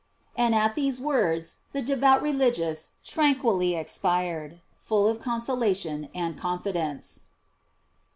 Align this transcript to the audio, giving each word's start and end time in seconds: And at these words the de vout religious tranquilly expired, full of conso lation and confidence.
And 0.35 0.55
at 0.55 0.73
these 0.73 0.99
words 0.99 1.57
the 1.73 1.81
de 1.83 1.95
vout 1.95 2.23
religious 2.23 2.89
tranquilly 3.05 3.75
expired, 3.75 4.59
full 4.79 5.07
of 5.07 5.19
conso 5.19 5.55
lation 5.55 6.09
and 6.15 6.35
confidence. 6.35 7.25